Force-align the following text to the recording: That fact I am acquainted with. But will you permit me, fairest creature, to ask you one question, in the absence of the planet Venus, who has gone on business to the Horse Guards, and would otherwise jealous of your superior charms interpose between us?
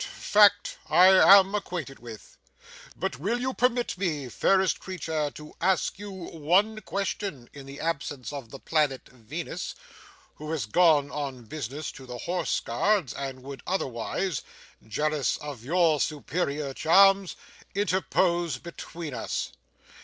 That 0.03 0.07
fact 0.17 0.77
I 0.89 1.09
am 1.39 1.53
acquainted 1.53 1.99
with. 1.99 2.35
But 2.95 3.19
will 3.19 3.39
you 3.39 3.53
permit 3.53 3.95
me, 3.99 4.29
fairest 4.29 4.79
creature, 4.79 5.29
to 5.35 5.53
ask 5.61 5.99
you 5.99 6.09
one 6.09 6.81
question, 6.81 7.51
in 7.53 7.67
the 7.67 7.79
absence 7.79 8.33
of 8.33 8.49
the 8.49 8.57
planet 8.57 9.07
Venus, 9.09 9.75
who 10.37 10.49
has 10.53 10.65
gone 10.65 11.11
on 11.11 11.43
business 11.43 11.91
to 11.91 12.07
the 12.07 12.17
Horse 12.17 12.59
Guards, 12.61 13.13
and 13.13 13.43
would 13.43 13.61
otherwise 13.67 14.41
jealous 14.87 15.37
of 15.37 15.63
your 15.63 15.99
superior 15.99 16.73
charms 16.73 17.35
interpose 17.75 18.57
between 18.57 19.13
us? 19.13 19.51